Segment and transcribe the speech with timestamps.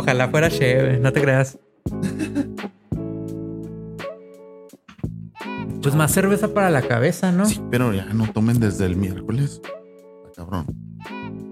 [0.00, 1.58] Ojalá fuera chévere, no te creas.
[5.82, 7.44] Pues más cerveza para la cabeza, ¿no?
[7.44, 9.60] Sí, pero ya no tomen desde el miércoles.
[10.26, 10.64] Está cabrón.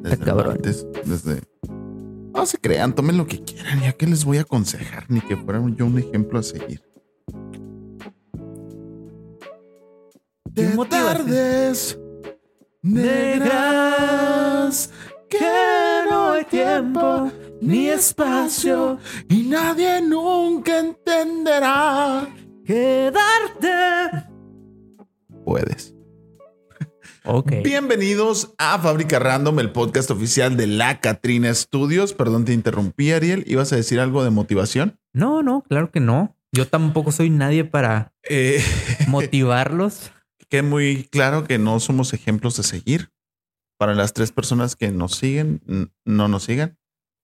[0.01, 0.47] Desde Está cabrón.
[0.55, 1.43] martes, desde.
[2.33, 3.81] No se crean, tomen lo que quieran.
[3.83, 6.83] Ya que les voy a aconsejar, ni que fuera yo un ejemplo a seguir.
[10.55, 11.99] ¿Qué De tardes
[12.81, 13.69] negras
[15.29, 15.39] que
[16.09, 18.99] no hay tiempo ni espacio
[19.29, 22.29] y nadie nunca entenderá.
[22.65, 24.27] Quedarte.
[25.45, 25.95] Puedes.
[27.25, 27.53] Ok.
[27.65, 32.13] Bienvenidos a Fábrica Random, el podcast oficial de la Catrina Studios.
[32.15, 33.45] Perdón, te interrumpí, Ariel.
[33.47, 34.99] ¿Ibas a decir algo de motivación?
[35.13, 36.37] No, no, claro que no.
[36.53, 38.63] Yo tampoco soy nadie para Eh,
[39.09, 40.11] motivarlos.
[40.49, 43.11] que muy claro que no somos ejemplos a seguir.
[43.79, 45.61] Para las tres personas que nos siguen,
[46.05, 46.78] no nos sigan.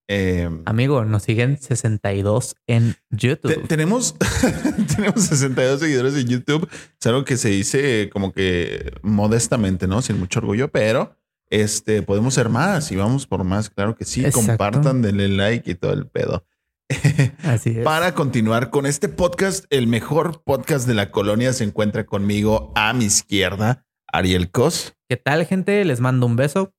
[0.09, 3.67] Eh, Amigo, nos siguen 62 en te- YouTube.
[3.69, 4.17] tenemos,
[4.97, 6.69] tenemos 62 seguidores en YouTube.
[7.01, 10.03] Es algo que se dice como que modestamente, ¿no?
[10.03, 11.17] Sin mucho orgullo, pero
[11.51, 13.71] este podemos ser más y vamos por más.
[13.71, 14.21] Claro que sí.
[14.25, 14.47] Exacto.
[14.47, 16.45] Compartan, denle like y todo el pedo.
[17.43, 17.85] Así es.
[17.85, 22.93] Para continuar con este podcast, el mejor podcast de la colonia se encuentra conmigo a
[22.93, 24.95] mi izquierda, Ariel Cos.
[25.09, 25.83] ¿Qué tal, gente?
[25.87, 26.75] Les mando un beso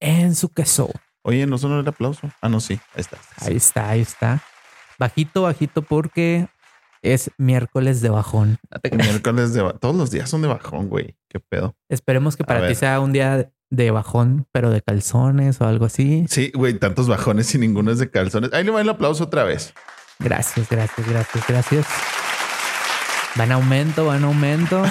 [0.00, 0.90] en su queso.
[1.26, 2.30] Oye, no sonó el aplauso.
[2.40, 2.78] Ah, no, sí.
[2.94, 3.16] Ahí está.
[3.40, 4.42] Ahí está, ahí está.
[4.98, 6.46] Bajito, bajito, porque
[7.02, 8.58] es miércoles de bajón.
[8.92, 11.16] Miércoles de ba- todos los días son de bajón, güey.
[11.28, 11.74] Qué pedo.
[11.88, 12.76] Esperemos que A para ti ver.
[12.76, 16.24] sea un día de bajón, pero de calzones o algo así.
[16.30, 18.52] Sí, güey, tantos bajones y ninguno es de calzones.
[18.52, 19.74] Ahí le va el aplauso otra vez.
[20.20, 21.86] Gracias, gracias, gracias, gracias.
[23.38, 24.84] Va en aumento, va en aumento.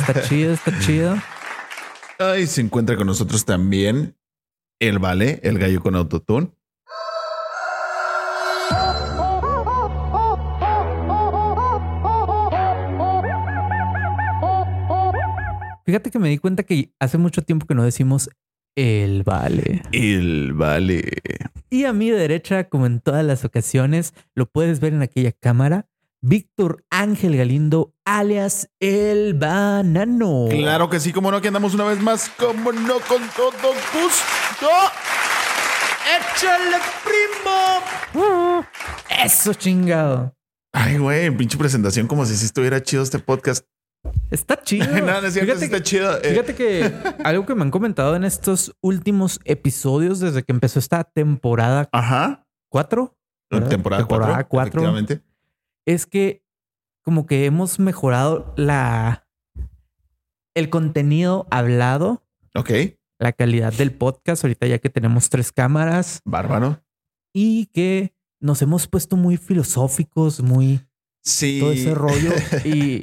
[0.00, 1.16] Está chido, está chido.
[2.18, 4.16] Ay, se encuentra con nosotros también
[4.82, 6.50] el Vale, el gallo con autotune.
[15.84, 18.28] Fíjate que me di cuenta que hace mucho tiempo que no decimos
[18.74, 19.82] el vale.
[19.92, 21.02] El Vale.
[21.70, 25.86] Y a mi derecha, como en todas las ocasiones, lo puedes ver en aquella cámara,
[26.24, 30.46] Víctor Ángel Galindo, alias el banano.
[30.50, 33.50] Claro que sí, como no, que andamos una vez más, como no, con todo
[33.92, 34.68] gusto.
[36.06, 38.64] ¡Échale, primo!
[39.24, 40.32] Eso chingado.
[40.72, 43.66] Ay, güey, pinche presentación como si sí estuviera chido este podcast.
[44.30, 44.86] Está chido.
[45.00, 46.16] no, no es cierto, sí Fíjate está que- chido.
[46.22, 46.92] Eh, Fíjate que
[47.24, 52.46] algo que me han comentado en estos últimos episodios desde que empezó esta temporada Ajá.
[52.70, 53.16] 4
[53.50, 53.68] ¿verdad?
[53.68, 54.16] Temporada 4.
[54.26, 54.80] Temporada cuatro.
[54.82, 55.22] Efectivamente.
[55.86, 56.44] Es que
[57.04, 59.26] como que hemos mejorado la
[60.54, 62.22] el contenido hablado,
[62.54, 62.70] Ok.
[63.18, 66.82] la calidad del podcast ahorita ya que tenemos tres cámaras Bárbaro.
[67.34, 70.80] y que nos hemos puesto muy filosóficos, muy
[71.24, 71.58] Sí.
[71.60, 72.32] todo ese rollo
[72.64, 73.00] y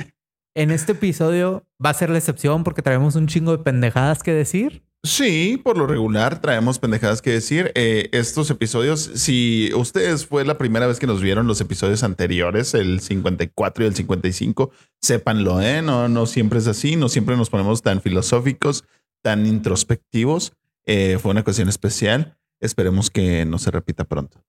[0.56, 4.34] en este episodio va a ser la excepción porque traemos un chingo de pendejadas que
[4.34, 4.84] decir.
[5.04, 7.72] Sí, por lo regular traemos pendejadas que decir.
[7.76, 12.74] Eh, estos episodios, si ustedes fue la primera vez que nos vieron los episodios anteriores,
[12.74, 14.72] el 54 y el 55,
[15.02, 15.82] sépanlo, ¿eh?
[15.82, 18.84] No, no siempre es así, no siempre nos ponemos tan filosóficos,
[19.22, 20.52] tan introspectivos.
[20.86, 22.38] Eh, fue una ocasión especial.
[22.60, 24.44] Esperemos que no se repita pronto.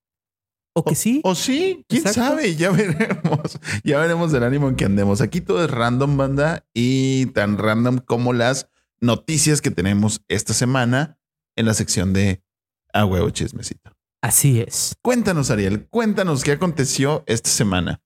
[0.73, 1.21] O que sí.
[1.23, 2.31] O sí, quién Exacto.
[2.31, 3.59] sabe, ya veremos.
[3.85, 5.21] Ya veremos del ánimo en que andemos.
[5.21, 8.70] Aquí todo es random, banda, y tan random como las
[9.01, 11.19] noticias que tenemos esta semana
[11.57, 12.43] en la sección de
[12.93, 13.93] A huevo chismecito.
[14.23, 14.95] Así es.
[15.03, 18.03] Cuéntanos, Ariel, cuéntanos qué aconteció esta semana.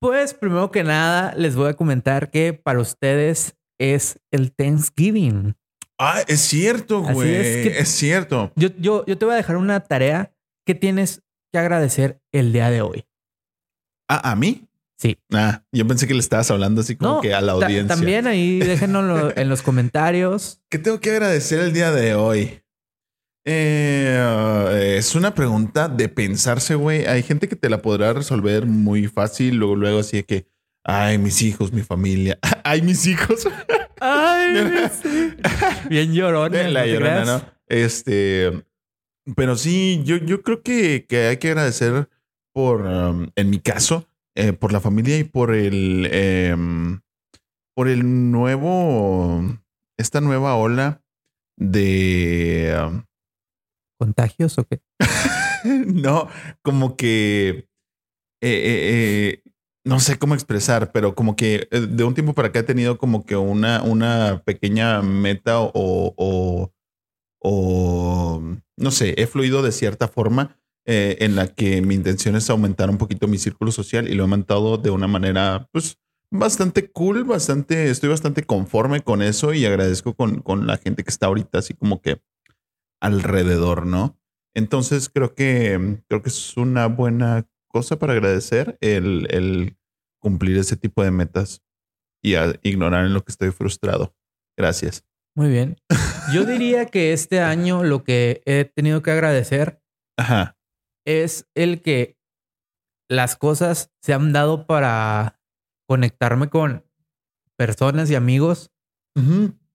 [0.00, 5.56] Pues primero que nada les voy a comentar que para ustedes es el Thanksgiving.
[5.98, 7.34] Ah, es cierto, güey.
[7.34, 8.52] es cierto.
[8.54, 10.32] Yo, yo, yo te voy a dejar una tarea
[10.64, 11.22] que tienes
[11.52, 13.06] que agradecer el día de hoy.
[14.08, 14.67] Ah, ¿a mí?
[14.98, 15.16] Sí.
[15.32, 17.86] Ah, yo pensé que le estabas hablando así como No, que a la audiencia.
[17.86, 20.60] También ahí déjenoslo en los comentarios.
[20.68, 22.62] ¿Qué tengo que agradecer el día de hoy?
[23.44, 27.06] Eh, es una pregunta de pensarse, güey.
[27.06, 30.48] Hay gente que te la podrá resolver muy fácil, luego, luego así de que,
[30.84, 33.48] ay, mis hijos, mi familia, ay, mis hijos.
[34.00, 34.54] Ay,
[35.02, 35.34] sí.
[35.88, 36.52] Bien llorón.
[36.72, 37.42] la llorona, ¿no?
[37.66, 38.64] Este,
[39.34, 42.08] pero sí, yo, yo creo que, que hay que agradecer
[42.52, 44.08] por, um, en mi caso,
[44.38, 47.00] eh, por la familia y por el, em,
[47.74, 49.42] por el nuevo,
[49.98, 51.02] esta nueva ola
[51.58, 53.02] de, um,
[53.98, 54.80] ¿Contagios o qué?
[55.86, 56.28] no,
[56.62, 57.68] como que,
[58.40, 59.42] eh, eh,
[59.84, 63.26] no sé cómo expresar, pero como que de un tiempo para acá he tenido como
[63.26, 66.72] que una, una pequeña meta o, o,
[67.42, 68.42] o,
[68.76, 72.88] no sé, he fluido de cierta forma eh, en la que mi intención es aumentar
[72.88, 75.98] un poquito mi círculo social y lo he aumentado de una manera, pues,
[76.30, 81.10] bastante cool, bastante, estoy bastante conforme con eso y agradezco con, con la gente que
[81.10, 82.20] está ahorita así como que
[83.00, 84.18] alrededor, ¿no?
[84.54, 89.76] Entonces creo que, creo que es una buena cosa para agradecer el, el
[90.20, 91.62] cumplir ese tipo de metas
[92.22, 94.14] y a ignorar en lo que estoy frustrado.
[94.56, 95.04] Gracias.
[95.36, 95.76] Muy bien.
[96.32, 99.80] Yo diría que este año lo que he tenido que agradecer
[100.18, 100.57] Ajá.
[101.08, 102.16] Es el que
[103.10, 105.40] las cosas se han dado para
[105.88, 106.84] conectarme con
[107.56, 108.70] personas y amigos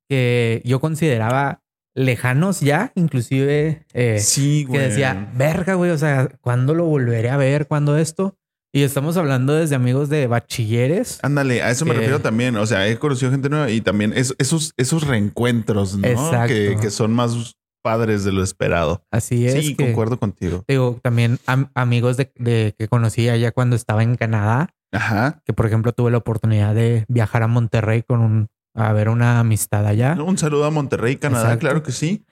[0.09, 1.61] que yo consideraba
[1.95, 4.81] lejanos ya, inclusive eh, Sí, que güey.
[4.89, 7.67] decía, verga, güey, o sea, ¿cuándo lo volveré a ver?
[7.67, 8.37] ¿Cuándo esto?
[8.75, 11.19] Y estamos hablando desde amigos de bachilleres.
[11.21, 12.55] Ándale, a eso me que- refiero también.
[12.55, 16.07] O sea, he conocido gente nueva y también es- esos, esos reencuentros, ¿no?
[16.07, 16.47] Exacto.
[16.53, 19.05] Que, que son más padres de lo esperado.
[19.11, 19.53] Así es.
[19.63, 20.63] sí, que- concuerdo contigo.
[20.67, 25.41] Digo, también am- amigos de, de- que conocí allá cuando estaba en Canadá, Ajá.
[25.45, 29.39] que por ejemplo tuve la oportunidad de viajar a Monterrey con un, a ver una
[29.39, 30.15] amistad allá.
[30.19, 31.59] Un saludo a Monterrey, Canadá, Exacto.
[31.59, 32.25] claro que sí.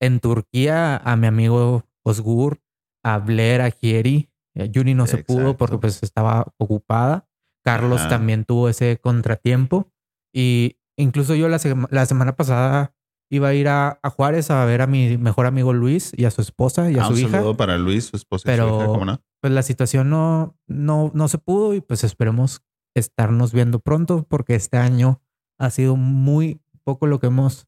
[0.00, 2.60] En Turquía a mi amigo Osgur,
[3.04, 4.30] a Blair, a Gieri.
[4.56, 7.28] Eh, Yuri no se pudo porque pues estaba ocupada.
[7.64, 8.10] Carlos Ajá.
[8.10, 9.90] también tuvo ese contratiempo.
[10.34, 12.94] Y incluso yo la semana pasada
[13.30, 16.30] iba a ir a, a Juárez a ver a mi mejor amigo Luis y a
[16.30, 17.30] su esposa y a Ah, su un hija.
[17.30, 19.20] saludo para Luis, su esposa y Pero- su hija, ¿cómo no?
[19.40, 22.62] Pues la situación no, no, no se pudo y pues esperemos
[22.96, 25.20] estarnos viendo pronto porque este año
[25.58, 27.66] ha sido muy poco lo que hemos,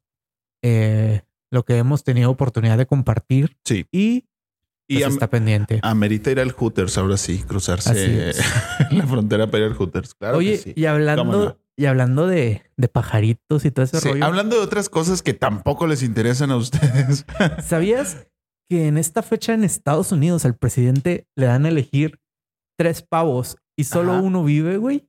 [0.63, 1.21] eh,
[1.51, 3.85] lo que hemos tenido oportunidad de compartir Sí.
[3.91, 4.25] y,
[4.87, 5.79] Y pues, está pendiente.
[5.83, 8.31] amerita ir al Hooters, ahora sí, cruzarse
[8.91, 10.15] la frontera para ir al Hooters.
[10.15, 10.73] Claro Oye, que sí.
[10.75, 11.59] y hablando.
[11.77, 15.33] Y hablando de, de pajaritos y todo ese Sí, rollo, hablando de otras cosas que
[15.33, 17.25] tampoco les interesan a ustedes.
[17.65, 18.27] ¿sabías
[18.69, 22.19] que en esta fecha en Estados Unidos al presidente le dan a elegir
[22.77, 24.21] tres pavos y solo Ajá.
[24.21, 25.07] uno vive, güey?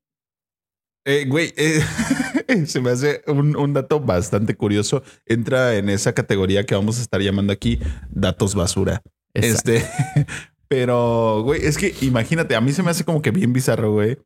[1.07, 1.81] Eh, güey, eh,
[2.67, 5.03] se me hace un, un dato bastante curioso.
[5.25, 7.81] Entra en esa categoría que vamos a estar llamando aquí
[8.11, 9.03] datos basura.
[9.33, 9.73] Exacto.
[9.73, 9.89] Este,
[10.69, 14.19] pero, güey, es que imagínate, a mí se me hace como que bien bizarro, güey.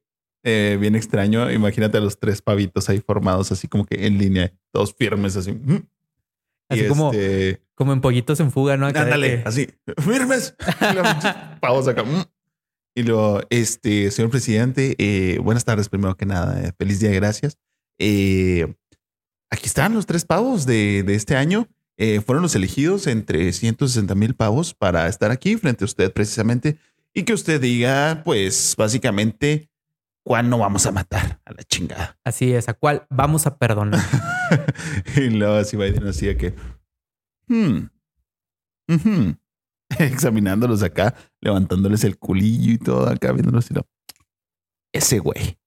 [0.45, 1.51] Eh, bien extraño.
[1.51, 5.53] Imagínate a los tres pavitos ahí formados, así como que en línea, todos firmes, así.
[5.53, 5.75] Mm.
[6.71, 8.87] Y Así como- este, Como en pollitos en fuga, ¿no?
[8.87, 9.69] Acá ándale, que- así,
[10.03, 10.55] firmes.
[10.81, 12.03] Y pavos acá.
[12.05, 12.25] mm.
[12.95, 16.63] Y luego, este, señor presidente, eh, buenas tardes, primero que nada.
[16.63, 17.57] eh, feliz día gracias.
[17.99, 18.75] Eh,
[19.51, 21.69] aquí están los tres pavos de, de este año.
[21.97, 26.79] Eh, fueron los elegidos entre 160 mil pavos para estar aquí frente a usted precisamente
[27.15, 29.69] y que usted diga, pues básicamente,
[30.25, 32.19] ¿cuándo vamos a matar a la chingada?
[32.25, 34.01] Así es, ¿a cuál vamos a perdonar?
[35.17, 36.55] y luego así Biden así de que,
[37.49, 37.89] hmm,
[38.89, 39.37] ujú",
[39.99, 43.87] examinándolos acá, levantándoles el culillo y todo acá, viéndolos y lo,
[44.93, 45.59] ese güey,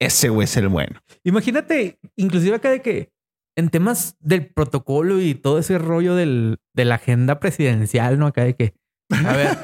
[0.00, 1.00] ese güey es el bueno.
[1.24, 3.12] Imagínate, inclusive acá de que
[3.56, 8.26] en temas del protocolo y todo ese rollo del, de la agenda presidencial, ¿no?
[8.26, 8.74] Acá de que,
[9.10, 9.58] a ver,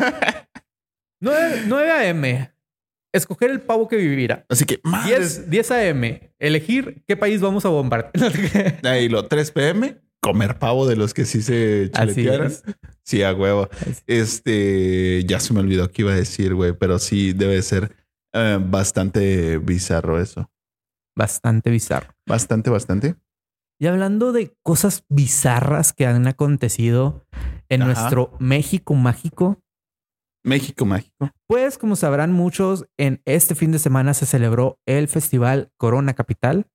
[1.21, 2.53] 9, 9 a.m.,
[3.13, 4.45] escoger el pavo que vivirá.
[4.49, 8.81] Así que, madres, 10, 10 a.m., elegir qué país vamos a bombardear.
[8.85, 12.53] ahí lo 3 pm, comer pavo de los que sí se chuletearon.
[13.03, 13.69] Sí, a huevo.
[13.73, 14.03] Así.
[14.07, 17.97] Este, ya se me olvidó qué iba a decir, güey, pero sí debe ser
[18.33, 20.51] eh, bastante bizarro eso.
[21.17, 22.15] Bastante bizarro.
[22.27, 23.17] Bastante, bastante.
[23.81, 27.27] Y hablando de cosas bizarras que han acontecido
[27.69, 27.93] en Ajá.
[27.93, 29.63] nuestro México mágico,
[30.43, 31.31] México mágico.
[31.47, 36.67] Pues como sabrán muchos, en este fin de semana se celebró el festival Corona Capital,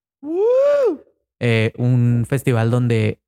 [1.40, 3.22] eh, un festival donde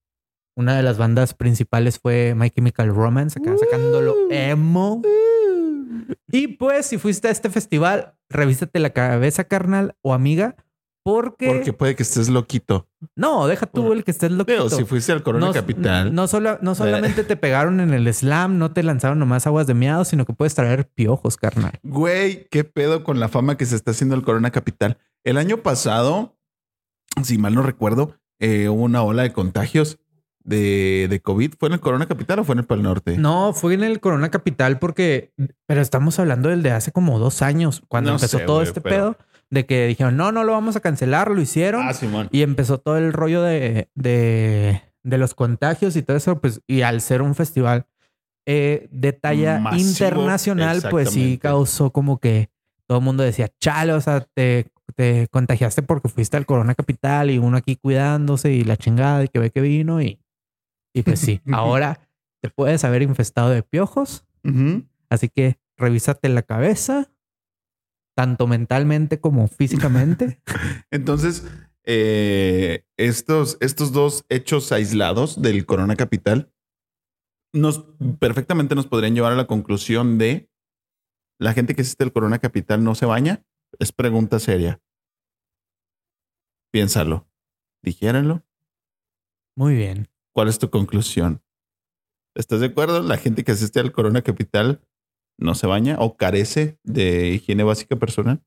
[0.56, 5.02] una de las bandas principales fue My Chemical Romance, acá sacándolo emo.
[6.32, 10.56] Y pues si fuiste a este festival, revísate la cabeza, carnal o amiga,
[11.08, 12.86] porque, Porque puede que estés loquito.
[13.16, 14.46] no, deja tú el que estés loquito.
[14.66, 16.14] Pero si fuiste al Corona no, Capital.
[16.14, 19.74] No, sola- no solamente te pegaron en el slam, no te lanzaron nomás aguas de
[19.74, 21.80] miado, sino que puedes traer piojos, carnal.
[21.84, 24.98] Güey, qué pedo con la fama que se está haciendo el Corona Capital.
[25.24, 26.36] El año pasado,
[27.24, 30.00] si mal no recuerdo, eh, hubo una ola de contagios
[30.44, 31.54] de, de COVID.
[31.60, 33.18] ¿Fue en el Corona Capital o fue en el Pal Norte?
[33.18, 35.34] No, fue en el Corona Capital porque,
[35.66, 38.80] pero estamos hablando del de hace como dos años, cuando No empezó sé, todo este
[38.82, 39.18] pero- pedo,
[39.50, 42.28] de que dijeron, no, no lo vamos a cancelar, lo hicieron Ah, Simón.
[42.32, 46.82] y empezó todo el rollo de, de, de los contagios y todo eso, pues, y
[46.82, 47.86] al ser un festival
[48.46, 52.50] eh, de talla Masivo, internacional, pues sí causó como que
[52.88, 57.30] todo el mundo decía, chale, o sea, te, te contagiaste porque fuiste al Corona Capital
[57.32, 60.20] y uno aquí cuidándose y la chingada y que ve que vino y,
[60.94, 62.00] y pues sí, ahora
[62.42, 64.84] te puedes haber infestado de piojos Ujú.
[65.10, 67.10] Así que revísate la cabeza,
[68.18, 70.42] tanto mentalmente como físicamente.
[70.90, 71.46] Entonces,
[71.84, 76.52] eh, estos, estos dos hechos aislados del Corona Capital
[77.54, 77.86] nos
[78.20, 80.50] perfectamente nos podrían llevar a la conclusión de
[81.40, 83.46] la gente que existe el Corona Capital no se baña.
[83.78, 84.82] Es pregunta seria.
[86.74, 87.30] Piénsalo.
[87.84, 88.44] Digiérenlo.
[89.56, 90.10] Muy bien.
[90.34, 91.44] ¿Cuál es tu conclusión?
[92.36, 93.04] ¿Estás de acuerdo?
[93.04, 94.82] La gente que asiste al Corona Capital
[95.38, 98.42] no se baña o carece de higiene básica personal.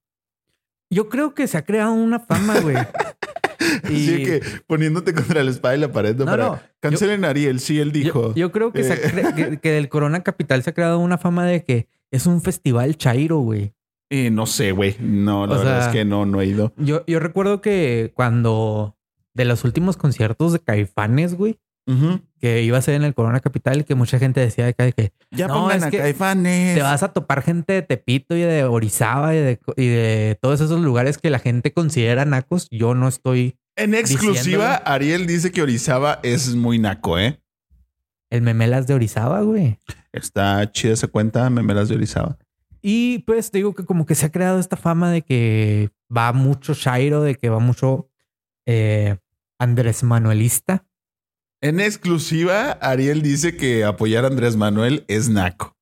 [0.91, 2.77] Yo creo que se ha creado una fama, güey.
[3.85, 7.61] Así que poniéndote contra la espalda y la pared no, para no, cancelen a Ariel,
[7.61, 8.35] sí, él dijo.
[8.35, 9.59] Yo, creo que, eh.
[9.61, 13.39] que, del Corona Capital se ha creado una fama de que es un festival chairo,
[13.39, 13.75] güey.
[14.09, 14.97] Eh, no sé, güey.
[14.99, 16.73] No, la verdad es que no, no he ido.
[16.77, 18.97] Yo, yo recuerdo que cuando
[19.35, 21.59] de los últimos conciertos de Caifanes, güey,
[22.41, 25.85] que iba a ser en el Corona Capital, que mucha gente decía que, ya pongan
[25.85, 26.75] a Caifanes.
[26.75, 30.61] Te vas a topar gente de Tepito y de Orizaba y de, y de todos
[30.61, 32.67] esos lugares que la gente considera nacos.
[32.71, 33.59] Yo no estoy.
[33.77, 37.41] En exclusiva, Ariel dice que Orizaba es muy naco, ¿eh?
[38.31, 39.79] El Memelas de Orizaba, güey.
[40.13, 42.39] Está chida esa cuenta, Memelas de Orizaba.
[42.83, 46.33] Y pues te digo que como que se ha creado esta fama de que va
[46.33, 48.09] mucho Shairo, de que va mucho
[48.67, 49.19] eh,
[49.59, 50.87] Andrés Manuelista.
[51.63, 55.77] En exclusiva, Ariel dice que apoyar a Andrés Manuel es naco.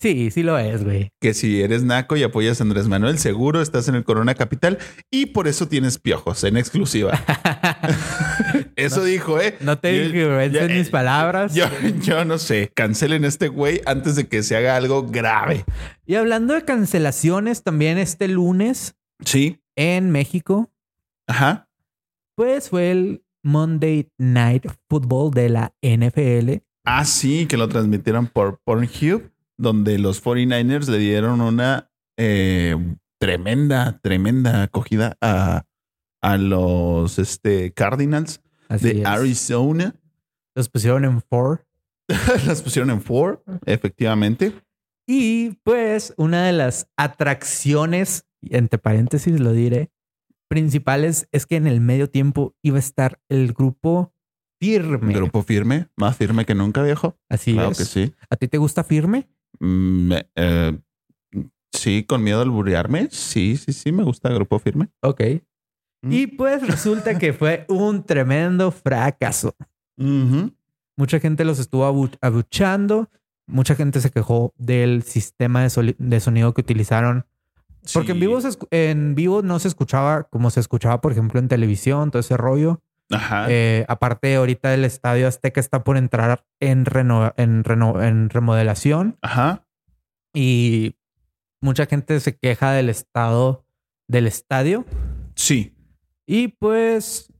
[0.00, 1.12] Sí, sí lo es, güey.
[1.20, 4.78] Que si eres naco y apoyas a Andrés Manuel, seguro estás en el Corona Capital
[5.12, 7.20] y por eso tienes piojos en exclusiva.
[8.74, 9.56] eso dijo, ¿eh?
[9.60, 11.54] No te dije mis palabras.
[11.54, 11.66] Yo,
[12.00, 12.72] yo no sé.
[12.74, 15.64] Cancelen este güey antes de que se haga algo grave.
[16.04, 18.96] Y hablando de cancelaciones, también este lunes.
[19.24, 19.60] Sí.
[19.76, 20.72] En México.
[21.28, 21.68] Ajá.
[22.34, 26.62] Pues fue el Monday Night Football de la NFL.
[26.84, 32.76] Ah, sí, que lo transmitieron por Pornhub, donde los 49ers le dieron una eh,
[33.18, 35.64] tremenda, tremenda acogida a,
[36.22, 39.94] a los este, Cardinals de Arizona.
[40.54, 41.66] Los pusieron en four.
[42.46, 44.52] Las pusieron en four, efectivamente.
[45.06, 49.90] Y pues una de las atracciones, entre paréntesis lo diré,
[50.52, 54.12] principales es que en el medio tiempo iba a estar el grupo
[54.60, 55.14] firme.
[55.14, 57.16] Grupo firme, más firme que nunca, viejo.
[57.30, 57.78] Así claro es.
[57.78, 58.14] que sí.
[58.28, 59.30] ¿A ti te gusta firme?
[59.60, 60.78] Mm, eh,
[61.72, 63.08] sí, con miedo al burearme.
[63.10, 64.90] Sí, sí, sí, me gusta grupo firme.
[65.00, 65.22] Ok.
[66.02, 66.12] Mm.
[66.12, 69.56] Y pues resulta que fue un tremendo fracaso.
[69.96, 71.86] Mucha gente los estuvo
[72.20, 73.08] abuchando.
[73.46, 77.24] Mucha gente se quejó del sistema de sonido que utilizaron
[77.92, 78.38] porque en, vivo
[78.70, 82.82] en vivo no se escuchaba como se escuchaba, por ejemplo, en televisión, todo ese rollo.
[83.10, 83.46] Ajá.
[83.48, 86.84] Eh, aparte, ahorita el estadio Azteca está por entrar en,
[87.36, 89.18] en, en remodelación.
[89.20, 89.66] Ajá.
[90.32, 90.96] Y
[91.60, 93.66] mucha gente se queja del estado
[94.08, 94.84] del estadio.
[95.34, 95.74] Sí.
[96.26, 97.32] Y pues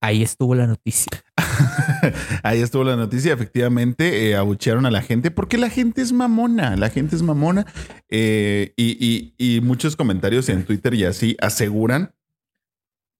[0.00, 1.24] ahí estuvo la noticia.
[2.42, 3.32] Ahí estuvo la noticia.
[3.32, 6.76] Efectivamente, eh, abuchearon a la gente porque la gente es mamona.
[6.76, 7.66] La gente es mamona.
[8.08, 12.14] Eh, y, muchos comentarios en Twitter y así aseguran.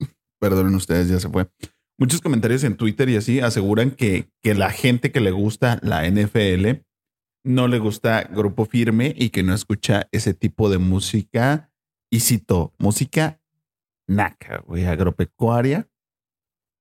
[0.40, 1.48] Perdonen ustedes, ya se fue.
[1.98, 6.08] Muchos comentarios en Twitter y así aseguran que, que la gente que le gusta la
[6.08, 6.82] NFL
[7.42, 11.70] no le gusta Grupo Firme y que no escucha ese tipo de música.
[12.10, 13.40] Y cito, música
[14.06, 15.88] naca, güey, agropecuaria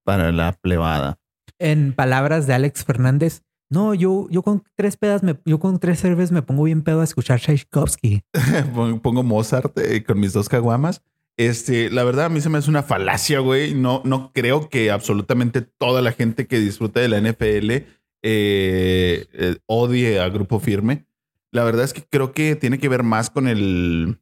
[0.04, 1.20] para la plebada
[1.60, 6.00] en palabras de Alex Fernández, no, yo, yo con tres pedas, me, yo con tres
[6.00, 8.22] cervezas me pongo bien pedo a escuchar Tchaikovsky.
[9.02, 11.02] pongo Mozart eh, con mis dos caguamas.
[11.38, 13.74] Este, la verdad, a mí se me hace una falacia, güey.
[13.74, 19.58] No, no creo que absolutamente toda la gente que disfruta de la NFL eh, eh,
[19.66, 21.06] odie a Grupo Firme.
[21.52, 24.20] La verdad es que creo que tiene que ver más con el,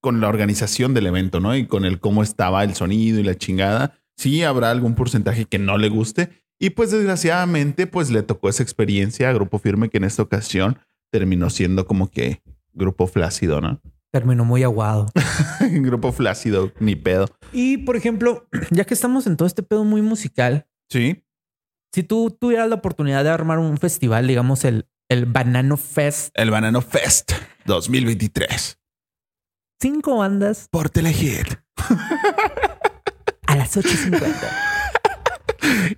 [0.00, 1.56] con la organización del evento, ¿no?
[1.56, 3.98] Y con el cómo estaba el sonido y la chingada.
[4.16, 6.30] Sí, habrá algún porcentaje que no le guste,
[6.62, 10.78] y pues desgraciadamente, pues le tocó esa experiencia a Grupo Firme que en esta ocasión
[11.10, 12.40] terminó siendo como que
[12.72, 13.80] Grupo Flácido, ¿no?
[14.12, 15.08] Terminó muy aguado.
[15.60, 17.26] grupo Flácido, ni pedo.
[17.52, 20.68] Y por ejemplo, ya que estamos en todo este pedo muy musical.
[20.88, 21.24] Sí.
[21.92, 26.30] Si tú tuvieras la oportunidad de armar un festival, digamos el, el Banano Fest.
[26.34, 27.32] El Banano Fest
[27.66, 28.78] 2023.
[29.80, 30.68] Cinco bandas.
[30.70, 31.56] Por Telehit.
[33.48, 34.68] a las 8.50.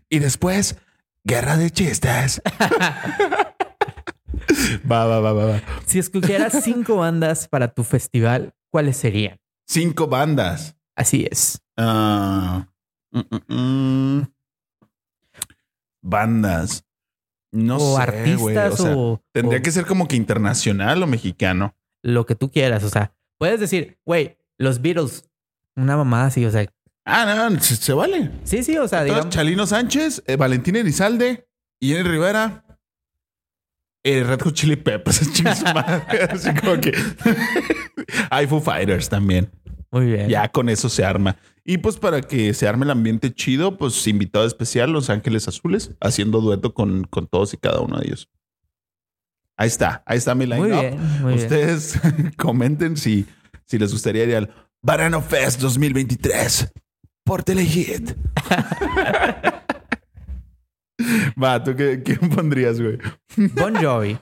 [0.09, 0.77] y después,
[1.25, 2.43] guerra de chistes.
[4.91, 9.39] va, va, va, va, Si escogieras cinco bandas para tu festival, ¿cuáles serían?
[9.67, 10.77] Cinco bandas.
[10.97, 11.61] Así es.
[11.77, 12.69] Ah,
[13.11, 14.23] mm, mm, mm.
[16.03, 16.85] Bandas.
[17.53, 21.07] No o sé, artistas o sea, o, Tendría o que ser como que internacional o
[21.07, 21.75] mexicano.
[22.03, 22.83] lo que tú quieras.
[22.85, 25.29] O sea, puedes decir, güey, los Beatles,
[25.77, 26.67] una mamada así, o sea,
[27.05, 28.31] Ah, no, se, se vale.
[28.45, 31.47] sí, sí, o sea, Entonces, digamos, Chalino Sánchez, eh, Valentín Elizalde,
[31.81, 32.65] Jenny Rivera,
[34.03, 35.21] eh, Red Hot Chili Peppers.
[36.31, 36.93] Así como que
[38.31, 39.51] hay Foo Fighters también.
[39.91, 40.29] muy bien.
[40.29, 41.37] Ya con eso se arma.
[41.65, 45.93] Y pues para que se arme el ambiente chido, pues invitado especial Los Ángeles Azules,
[46.01, 48.29] haciendo dueto con, con todos y cada uno de ellos.
[49.57, 50.81] Ahí está, ahí está mi line Muy up.
[50.81, 51.45] bien, muy bien.
[51.45, 52.01] Ustedes
[52.37, 53.25] comenten si,
[53.67, 54.51] si les gustaría ir al
[54.83, 56.71] Barano Fest 2023
[57.25, 58.17] por Telehit.
[61.43, 62.99] Va, ¿tú qué, quién pondrías, güey?
[63.55, 64.19] Bon Jovi.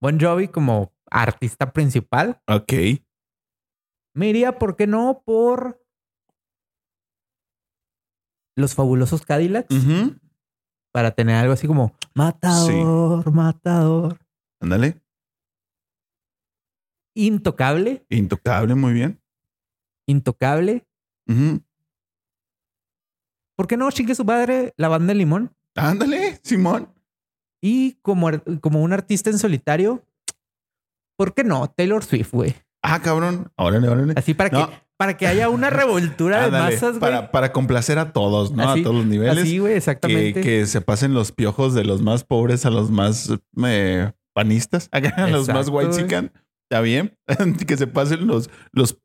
[0.00, 2.40] Bon Jovi como artista principal.
[2.46, 2.72] Ok.
[4.14, 5.22] Me iría, ¿por qué no?
[5.24, 5.82] Por
[8.56, 9.74] los fabulosos Cadillacs
[10.92, 14.18] para tener algo así como matador, matador,
[14.60, 15.00] Ándale.
[17.16, 19.18] intocable, Intocable, muy bien.
[20.06, 20.86] intocable.
[23.56, 23.90] ¿Por qué no?
[23.90, 25.54] Chingue su padre, la banda de limón.
[25.76, 26.88] Ándale, Simón.
[27.62, 30.04] Y como, como un artista en solitario,
[31.16, 31.68] ¿por qué no?
[31.70, 32.54] Taylor Swift, güey.
[32.82, 33.52] Ah, cabrón.
[33.56, 34.14] Órale, órale.
[34.16, 34.68] Así para No.
[34.68, 37.00] que para que haya una revoltura de Ándale, masas, güey.
[37.00, 38.68] para, para complacer a todos, ¿no?
[38.70, 39.38] Así- a todos los niveles.
[39.44, 40.40] Así, güey, que, exactamente.
[40.40, 43.32] que se pasen los piojos de los más pobres a los más
[43.64, 46.32] eh, panistas, a los más white chican.
[46.68, 47.16] Está bien.
[47.66, 48.98] que se pasen los, los,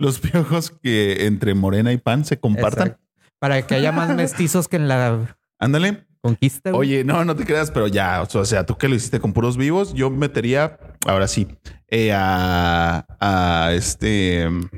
[0.00, 2.88] los piojos que entre morena y pan se compartan.
[2.88, 3.06] Exacto.
[3.38, 6.06] Para que haya más mestizos que en la Ándale.
[6.20, 6.88] conquista, güey.
[6.88, 9.56] Oye, no, no te creas, pero ya, o sea, tú que lo hiciste con puros
[9.56, 11.46] vivos, yo metería, ahora sí,
[11.88, 14.68] eh, a, a este um,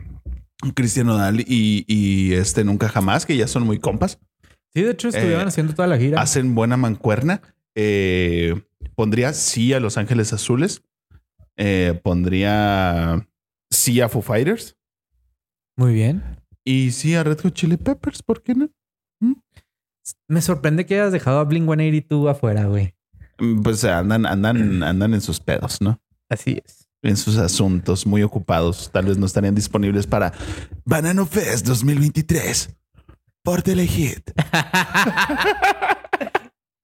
[0.75, 4.19] Cristian Nodal y, y este Nunca Jamás, que ya son muy compas,
[4.75, 6.21] Sí, de hecho estuvieron eh, haciendo toda la gira.
[6.21, 7.43] hacen buena mancuerna.
[7.75, 8.54] Eh,
[8.95, 10.82] pondría sí a Los Ángeles Azules,
[12.02, 13.28] pondría
[13.71, 14.76] sí a Foo Fighters
[15.76, 16.23] Muy bien.
[16.65, 18.69] y sí a Red Hot Chili Peppers, ¿por qué no?
[20.28, 22.95] Me sorprende que hayas dejado a Blink 182 afuera, güey.
[23.39, 26.00] Mm, Pues andan, andan, andan en sus pedos, ¿no?
[26.28, 26.89] Así es.
[27.04, 28.91] en sus asuntos, muy ocupados.
[28.93, 30.32] Tal vez no estarían disponibles para
[30.85, 32.76] Banano Fest 2023
[33.43, 34.30] por Telehit.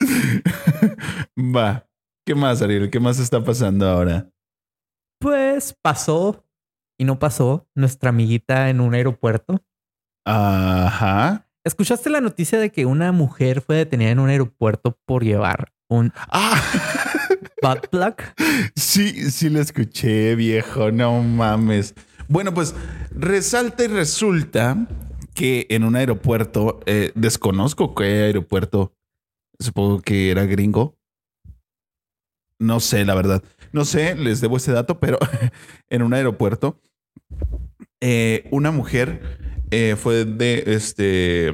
[1.39, 1.85] Va.
[2.27, 2.91] ¿Qué más, Ariel?
[2.91, 4.29] ¿Qué más está pasando ahora?
[5.21, 6.45] Pues pasó
[6.99, 9.63] y no pasó nuestra amiguita en un aeropuerto.
[10.27, 11.47] Ajá.
[11.65, 16.13] ¿Escuchaste la noticia de que una mujer fue detenida en un aeropuerto por llevar un
[16.31, 16.61] Ah,
[17.63, 18.15] butt plug?
[18.77, 20.91] sí, sí lo escuché, viejo.
[20.91, 21.95] No mames.
[22.29, 22.75] Bueno, pues
[23.11, 24.87] resalta y resulta
[25.35, 28.93] que en un aeropuerto, eh, desconozco qué aeropuerto,
[29.59, 30.99] supongo que era gringo.
[32.59, 33.43] No sé, la verdad.
[33.73, 35.19] No sé, les debo ese dato, pero
[35.91, 36.81] en un aeropuerto,
[38.01, 39.21] eh, una mujer
[39.71, 41.53] eh, fue de este.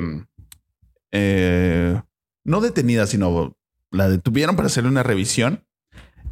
[1.12, 2.00] eh,
[2.44, 3.56] no detenida, sino
[3.90, 5.64] la detuvieron para hacerle una revisión.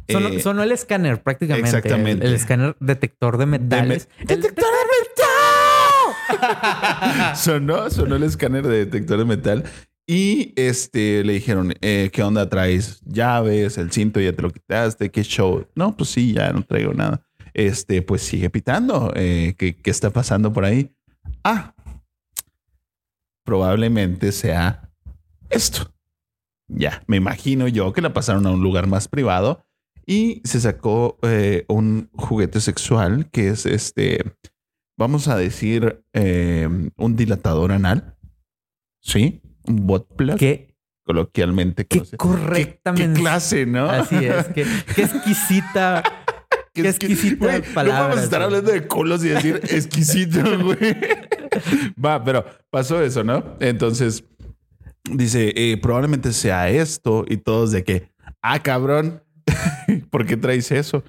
[0.09, 1.69] Sonó, sonó el escáner prácticamente.
[1.69, 2.25] exactamente.
[2.25, 4.09] El, el escáner detector de metales.
[4.17, 7.35] me- El- ¡Detector de metal!
[7.35, 9.63] sonó, sonó el escáner de detector de metal.
[10.05, 12.99] Y este le dijeron, eh, ¿qué onda traes?
[13.05, 15.65] Llaves, el cinto ya te lo quitaste, qué show.
[15.75, 17.21] No, pues sí, ya no traigo nada.
[17.53, 19.11] Este, pues sigue pitando.
[19.15, 20.91] Eh, ¿qué, ¿Qué está pasando por ahí?
[21.43, 21.73] Ah,
[23.43, 24.89] probablemente sea
[25.49, 25.93] esto.
[26.67, 29.65] Ya, me imagino yo que la pasaron a un lugar más privado
[30.05, 34.23] y se sacó eh, un juguete sexual que es este,
[34.97, 38.15] vamos a decir, eh, un dilatador anal.
[39.01, 41.85] Sí, un bot plug, Qué, coloquialmente.
[41.85, 42.17] conocido.
[42.17, 43.13] correctamente.
[43.13, 43.89] ¿Qué clase, ¿no?
[43.89, 44.47] Así es.
[44.47, 46.01] Qué, qué exquisita.
[46.73, 50.97] Qué exquisita palabra, No vamos a estar hablando de culos y decir exquisito, güey.
[52.03, 53.55] Va, pero pasó eso, ¿no?
[53.59, 54.23] Entonces
[55.09, 58.09] dice, eh, probablemente sea esto y todos de que,
[58.41, 59.23] ah, cabrón,
[60.09, 61.03] ¿por qué traes eso?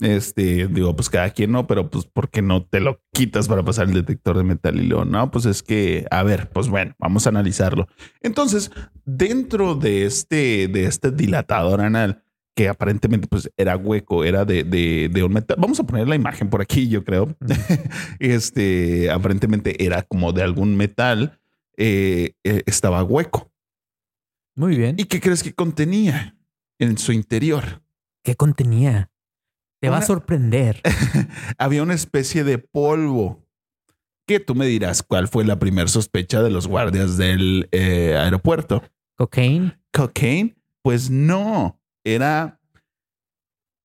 [0.00, 3.64] Este, digo, pues cada quien no, pero pues ¿por qué no te lo quitas para
[3.64, 4.80] pasar el detector de metal?
[4.80, 7.88] Y luego, no, pues es que, a ver, pues bueno, vamos a analizarlo.
[8.20, 8.70] Entonces,
[9.04, 12.22] dentro de este, de este dilatador anal,
[12.58, 15.56] que aparentemente pues era hueco, era de, de, de un metal.
[15.60, 17.36] Vamos a poner la imagen por aquí, yo creo.
[18.18, 21.38] este, aparentemente era como de algún metal,
[21.76, 23.52] eh, eh, estaba hueco.
[24.56, 24.96] Muy bien.
[24.98, 26.36] ¿Y qué crees que contenía
[26.80, 27.80] en su interior?
[28.24, 29.08] ¿Qué contenía?
[29.80, 30.82] Te va a sorprender.
[31.58, 33.46] Había una especie de polvo.
[34.26, 38.82] Que tú me dirás cuál fue la primera sospecha de los guardias del eh, aeropuerto.
[39.14, 39.78] Cocaine.
[39.92, 40.56] Cocaine.
[40.82, 41.77] Pues no,
[42.14, 42.60] era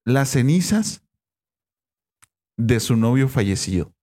[0.06, 1.04] las cenizas
[2.58, 3.94] de su novio fallecido.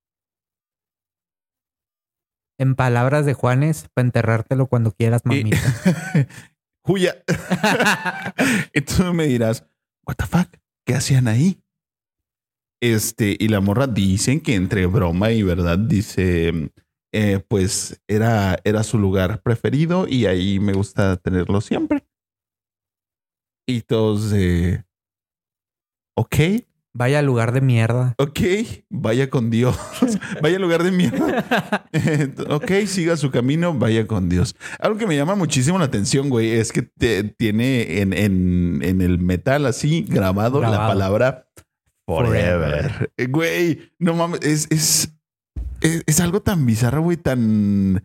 [2.58, 5.56] En palabras de Juanes, para enterrártelo cuando quieras, mamita.
[6.82, 7.22] Juya.
[8.72, 9.66] Entonces me dirás,
[10.06, 10.48] what the fuck,
[10.84, 11.62] ¿qué hacían ahí?
[12.82, 16.70] Este, y la morra dicen que entre broma y verdad dice,
[17.12, 22.04] eh, pues era, era su lugar preferido y ahí me gusta tenerlo siempre.
[23.70, 24.82] Y todos, eh,
[26.16, 26.36] ok.
[26.92, 28.16] Vaya lugar de mierda.
[28.18, 28.40] Ok,
[28.88, 29.78] vaya con Dios.
[30.42, 31.86] vaya lugar de mierda.
[32.48, 34.56] ok, siga su camino, vaya con Dios.
[34.80, 39.20] Algo que me llama muchísimo la atención, güey, es que tiene en, en, en, el
[39.20, 41.48] metal así grabado, la palabra
[42.06, 43.12] forever.
[43.16, 45.14] Eh, güey, no mames, es, es,
[45.80, 48.04] es, algo tan bizarro, güey, tan,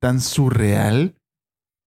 [0.00, 1.14] tan surreal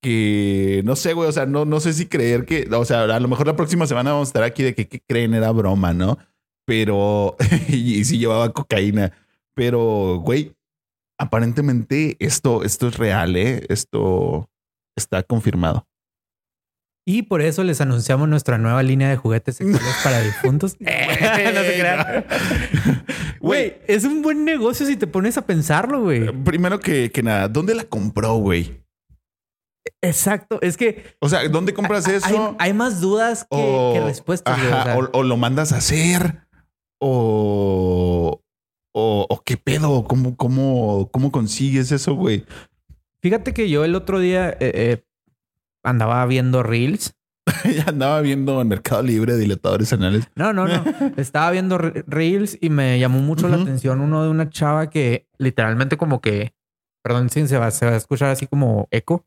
[0.08, 3.20] que no sé, güey, o sea, no, no sé si creer que, o sea, a
[3.20, 6.18] lo mejor la próxima semana vamos a estar aquí de que, creen era broma, ¿no?
[6.66, 7.36] Pero,
[7.68, 9.12] y, si llevaba cocaína,
[9.54, 10.56] pero, güey,
[11.20, 13.66] aparentemente esto, esto es real, ¿eh?
[13.68, 14.50] Esto
[14.96, 15.86] está confirmado.
[17.06, 20.78] Y por eso les anunciamos nuestra nueva línea de juguetes sexuales para difuntos.
[20.80, 22.26] no se crean.
[23.42, 26.32] Güey, es un buen negocio si te pones a pensarlo, güey.
[26.46, 28.87] Primero que, que nada, ¿dónde la compró, güey?
[30.02, 31.04] Exacto, es que.
[31.20, 32.56] O sea, ¿dónde compras eso?
[32.60, 34.58] Hay, más dudas que, respuestas.
[35.14, 36.48] o, lo mandas a hacer,
[37.00, 38.42] o,
[38.94, 42.46] o, qué pedo, ¿Cómo, cómo, cómo consigues eso, güey.
[43.22, 45.04] Fíjate que yo el otro día eh, eh,
[45.84, 47.16] andaba viendo Reels.
[47.88, 50.30] andaba viendo en Mercado Libre dilatadores anales.
[50.36, 50.84] No, no, no.
[51.18, 55.98] Estaba viendo Reels y me llamó mucho la atención uno de una chava que literalmente
[55.98, 56.54] como que,
[57.04, 59.26] perdón, sí, se va, se va a escuchar así como eco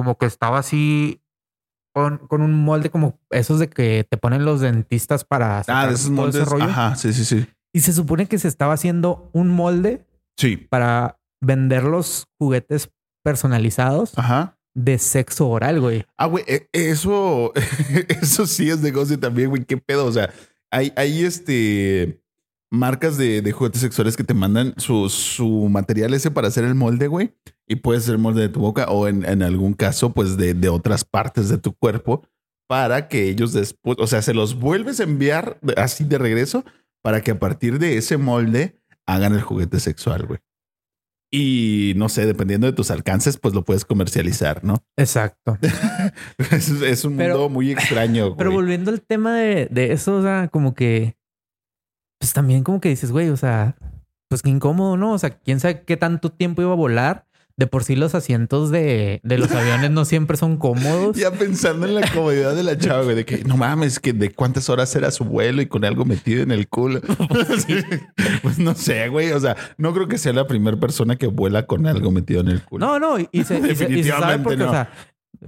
[0.00, 1.20] como que estaba así
[1.92, 5.92] con, con, un molde como esos de que te ponen los dentistas para ah, de
[5.92, 6.48] esos moldes.
[6.48, 6.64] rollo.
[6.64, 7.46] Ajá, sí, sí, sí.
[7.74, 10.06] Y se supone que se estaba haciendo un molde
[10.38, 10.56] sí.
[10.56, 12.90] para vender los juguetes
[13.22, 14.56] personalizados Ajá.
[14.74, 16.06] de sexo oral, güey.
[16.16, 17.52] Ah, güey, e, eso,
[18.08, 19.66] eso sí es negocio también, güey.
[19.66, 20.06] ¿Qué pedo?
[20.06, 20.32] O sea,
[20.72, 22.22] hay, hay este
[22.70, 26.74] marcas de, de, juguetes sexuales que te mandan su, su material ese para hacer el
[26.74, 27.34] molde, güey.
[27.66, 30.68] Y puede ser molde de tu boca o en, en algún caso, pues de, de,
[30.68, 32.22] otras partes de tu cuerpo
[32.68, 36.64] para que ellos después, o sea, se los vuelves a enviar así de regreso
[37.02, 40.38] para que a partir de ese molde hagan el juguete sexual, güey.
[41.32, 44.82] Y no sé, dependiendo de tus alcances, pues lo puedes comercializar, ¿no?
[44.96, 45.58] Exacto.
[46.50, 48.26] es, un mundo muy extraño.
[48.26, 48.38] Güey.
[48.38, 51.16] Pero volviendo al tema de, de eso, o sea, como que
[52.20, 53.76] pues también como que dices, güey, o sea,
[54.28, 55.14] pues qué incómodo, ¿no?
[55.14, 57.26] O sea, quién sabe qué tanto tiempo iba a volar.
[57.56, 61.14] De por sí los asientos de, de los aviones no siempre son cómodos.
[61.16, 64.30] Ya pensando en la comodidad de la chava, güey, de que no mames, que de
[64.30, 67.02] cuántas horas era su vuelo y con algo metido en el culo.
[68.42, 69.32] pues no sé, güey.
[69.32, 72.48] O sea, no creo que sea la primera persona que vuela con algo metido en
[72.48, 72.86] el culo.
[72.86, 74.90] No, no, y, se, Definitivamente porque, o sea,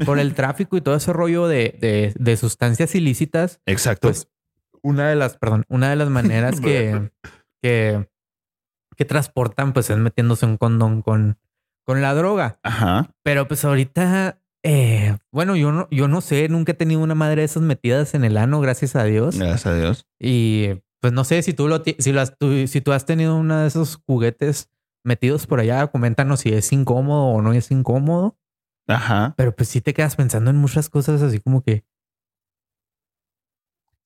[0.05, 3.61] por el tráfico y todo ese rollo de, de, de sustancias ilícitas.
[3.65, 4.09] Exacto.
[4.09, 4.29] Pues
[4.83, 7.11] una de las, perdón, una de las maneras que,
[7.63, 8.09] que,
[8.97, 11.39] que transportan, pues es metiéndose un condón con,
[11.85, 12.59] con la droga.
[12.63, 13.11] Ajá.
[13.23, 17.43] Pero pues ahorita, eh, bueno, yo no, yo no sé, nunca he tenido una madre
[17.43, 19.39] de esas metidas en el ano, gracias a Dios.
[19.39, 20.07] Gracias a Dios.
[20.19, 23.59] Y pues no sé si tú lo, si, las, tú, si tú has tenido uno
[23.59, 24.71] de esos juguetes
[25.05, 28.39] metidos por allá, coméntanos si es incómodo o no es incómodo.
[28.87, 29.35] Ajá.
[29.37, 31.85] Pero pues sí te quedas pensando en muchas cosas así como que,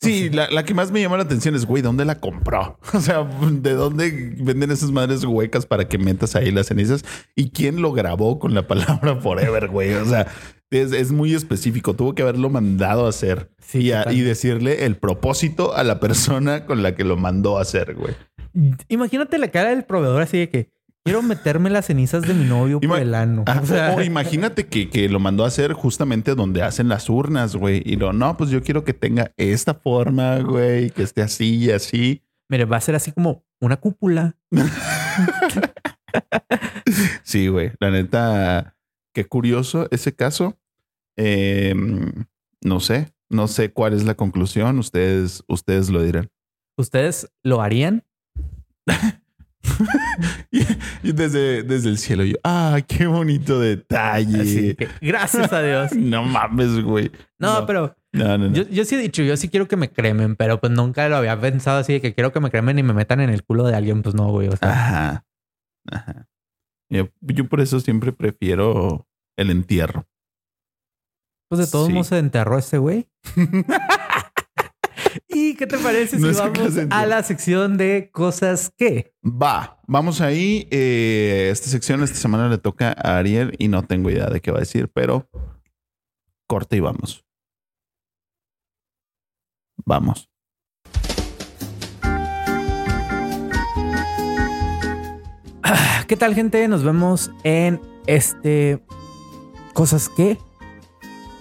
[0.00, 2.78] Sí, la, la, que más me llama la atención es, güey, ¿dónde la compró?
[2.92, 7.04] O sea, ¿de dónde venden esas madres huecas para que metas ahí las cenizas?
[7.34, 9.94] ¿Y quién lo grabó con la palabra forever, güey?
[9.94, 10.26] O sea,
[10.70, 11.94] es, es muy específico.
[11.94, 16.82] Tuvo que haberlo mandado a hacer sí, y, decirle el propósito a la persona con
[16.82, 18.14] la que lo mandó a hacer, güey.
[18.88, 20.70] Imagínate la cara del proveedor así de que,
[21.06, 23.44] Quiero meterme las cenizas de mi novio por el ano.
[23.96, 27.80] o, imagínate que, lo mandó a hacer justamente donde hacen las urnas, güey.
[27.86, 31.70] Y lo, no, pues yo quiero que tenga esta forma, güey, que esté así y
[31.70, 32.24] así.
[32.48, 34.36] Mire, va a ser así como una cúpula.
[37.22, 37.70] sí, güey.
[37.78, 38.76] La neta,
[39.14, 40.58] qué curioso ese caso.
[41.16, 42.24] Em,
[42.62, 44.80] no sé, no sé cuál es la conclusión.
[44.80, 46.32] Ustedes, ustedes lo dirán.
[46.76, 48.02] ¿Ustedes lo harían?
[51.02, 54.76] y, desde, desde el cielo yo, ah, qué bonito detalle.
[55.00, 55.92] gracias a Dios.
[55.96, 57.10] no mames, güey.
[57.38, 61.08] No, pero Yo, sí he dicho, yo sí quiero que me cremen, pero pues nunca
[61.08, 63.44] lo había pensado así de que quiero que me cremen y me metan en el
[63.44, 64.48] culo de alguien, pues no, güey.
[64.48, 64.70] O sea.
[64.70, 65.26] Ajá.
[65.90, 66.28] Ajá.
[66.88, 70.06] Yo, yo por eso siempre prefiero el entierro.
[71.48, 71.92] Pues de todos Sí.
[71.92, 73.08] modos se enterró ese güey.
[75.56, 79.14] ¿Y qué te parece si vamos a la sección de cosas que?
[79.24, 80.68] Va, vamos ahí.
[80.70, 84.50] Eh, esta sección esta semana le toca a Ariel y no tengo idea de qué
[84.50, 85.30] va a decir, pero
[86.46, 87.24] corte y vamos.
[89.86, 90.28] Vamos.
[96.06, 96.68] ¿Qué tal, gente?
[96.68, 98.84] Nos vemos en este
[99.72, 100.36] cosas que.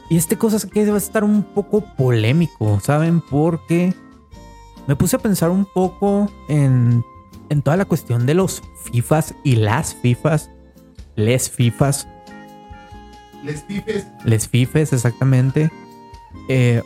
[0.10, 3.20] Y este cosas que va a estar un poco polémico, ¿saben?
[3.20, 3.94] Porque
[4.88, 7.04] me puse a pensar un poco en,
[7.50, 10.50] en toda la cuestión de los FIFAs y las FIFAs,
[11.16, 12.08] les FIFAs,
[13.44, 14.08] Les pipes.
[14.24, 15.72] les FIFES exactamente.
[16.50, 16.82] Eh,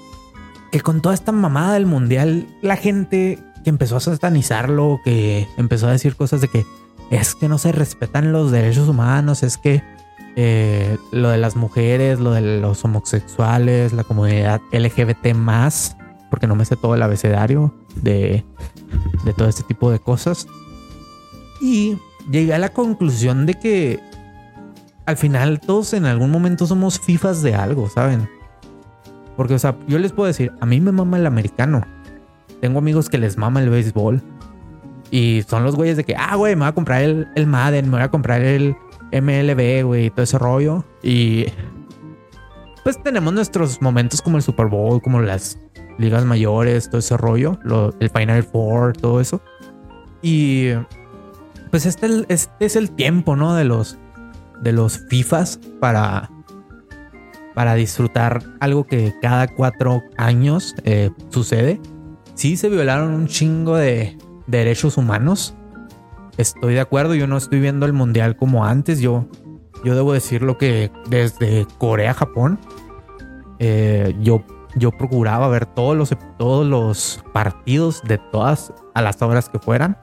[0.71, 5.87] que con toda esta mamada del mundial, la gente que empezó a satanizarlo, que empezó
[5.87, 6.65] a decir cosas de que
[7.09, 9.81] es que no se respetan los derechos humanos, es que
[10.35, 15.97] eh, lo de las mujeres, lo de los homosexuales, la comunidad LGBT más,
[16.29, 18.43] porque no me sé todo el abecedario de,
[19.25, 20.47] de todo este tipo de cosas.
[21.61, 21.97] Y
[22.31, 23.99] llegué a la conclusión de que
[25.05, 28.29] al final todos en algún momento somos fifas de algo, ¿saben?
[29.35, 31.81] Porque, o sea, yo les puedo decir, a mí me mama el americano.
[32.61, 34.21] Tengo amigos que les mama el béisbol.
[35.11, 37.85] Y son los güeyes de que, ah, güey, me voy a comprar el, el Madden,
[37.85, 38.75] me voy a comprar el
[39.11, 40.83] MLB, güey, y todo ese rollo.
[41.01, 41.45] Y
[42.83, 45.57] pues tenemos nuestros momentos como el Super Bowl, como las
[45.99, 49.41] ligas mayores, todo ese rollo, lo- el Final Four, todo eso.
[50.21, 50.69] Y
[51.71, 53.53] pues este, este es el tiempo, ¿no?
[53.55, 53.97] De los,
[54.61, 56.29] de los FIFAs para,
[57.53, 61.79] para disfrutar algo que cada cuatro años eh, sucede.
[62.33, 65.53] Sí se violaron un chingo de derechos humanos.
[66.37, 69.01] Estoy de acuerdo, yo no estoy viendo el mundial como antes.
[69.01, 69.27] Yo,
[69.83, 72.59] yo debo decirlo que desde Corea, Japón,
[73.59, 74.43] eh, yo,
[74.75, 79.97] yo procuraba ver todos los, todos los partidos de todas a las horas que fueran.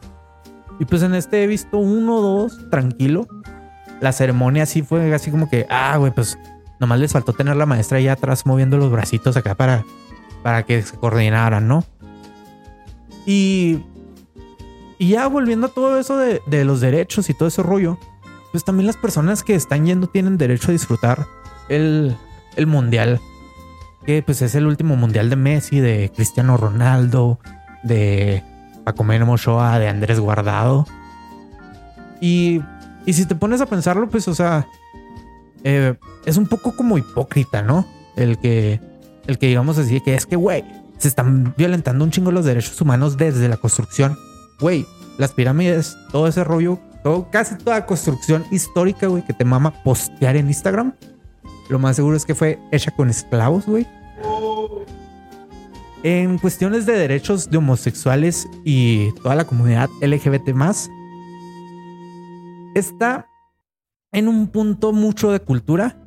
[0.78, 3.26] Y pues en este he visto uno dos, tranquilo.
[4.00, 6.38] La ceremonia sí fue así como que, ah, güey, pues
[6.80, 9.84] nomás les faltó tener la maestra ahí atrás moviendo los bracitos acá para,
[10.42, 11.84] para que se coordinaran, ¿no?
[13.24, 13.82] Y,
[14.98, 17.98] y ya volviendo a todo eso de, de los derechos y todo ese rollo,
[18.52, 21.26] pues también las personas que están yendo tienen derecho a disfrutar
[21.68, 22.16] el,
[22.56, 23.20] el mundial,
[24.06, 27.40] que pues es el último mundial de Messi, de Cristiano Ronaldo,
[27.82, 28.42] de
[28.84, 30.86] Paco Memo Ochoa, de Andrés Guardado.
[32.20, 32.62] Y,
[33.04, 34.66] y si te pones a pensarlo, pues, o sea,
[35.64, 37.84] eh, es un poco como hipócrita, ¿no?
[38.14, 38.80] El que,
[39.26, 40.64] el que digamos así, que es que, güey,
[40.98, 44.16] se están violentando un chingo los derechos humanos desde la construcción.
[44.60, 44.86] Güey,
[45.18, 50.36] las pirámides, todo ese rollo, todo, casi toda construcción histórica, güey, que te mama postear
[50.36, 50.94] en Instagram.
[51.68, 53.86] Lo más seguro es que fue hecha con esclavos, güey.
[56.02, 60.88] En cuestiones de derechos de homosexuales y toda la comunidad LGBT más,
[62.74, 63.26] está
[64.12, 65.98] en un punto mucho de cultura.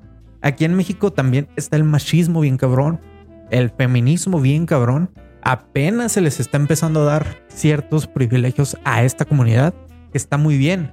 [0.42, 3.02] Aquí en México también está el machismo bien cabrón,
[3.50, 5.12] el feminismo bien cabrón.
[5.42, 9.74] Apenas se les está empezando a dar ciertos privilegios a esta comunidad,
[10.14, 10.92] está muy bien.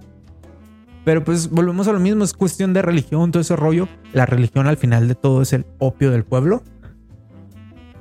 [1.04, 3.88] Pero pues volvemos a lo mismo, es cuestión de religión, todo ese rollo.
[4.12, 6.64] La religión al final de todo es el opio del pueblo.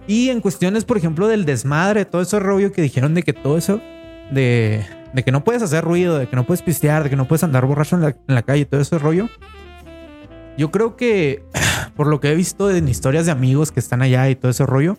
[0.08, 3.58] Y en cuestiones, por ejemplo, del desmadre, todo ese rollo que dijeron de que todo
[3.58, 3.82] eso,
[4.32, 7.28] de, de que no puedes hacer ruido, de que no puedes pistear, de que no
[7.28, 9.30] puedes andar borracho en la, calle, todo ese rollo.
[10.58, 11.44] Yo creo que,
[11.96, 14.66] por lo que he visto en historias de amigos que están allá y todo ese
[14.66, 14.98] rollo,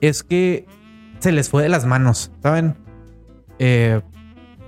[0.00, 0.66] es que
[1.18, 2.76] se les fue de las manos, ¿saben?
[3.58, 4.00] Eh,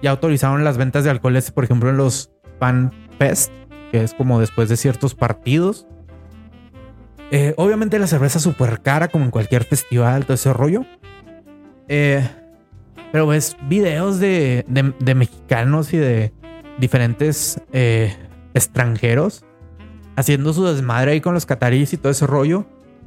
[0.03, 3.51] ya autorizaron las ventas de alcoholes, por ejemplo, en los Fan Fest,
[3.91, 5.87] que es como después de ciertos partidos.
[7.35, 10.85] Eh, obviamente la cerveza es súper cara, como en cualquier festival, todo ese rollo.
[11.89, 12.23] Eh,
[13.11, 16.33] pero ves videos de, de- mexicanos y de
[16.79, 18.15] diferentes eh,
[18.55, 19.45] extranjeros
[20.17, 22.67] haciendo su desmadre ahí con los cataríes y todo ese rollo.